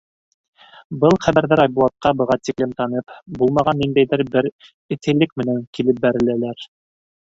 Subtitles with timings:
[1.03, 4.53] Был хәбәрҙәр Айбулатҡа быға тиклем танып: булмаған ниндәйҙер бер
[4.99, 6.71] эҫелек менән килеп бәреләләр.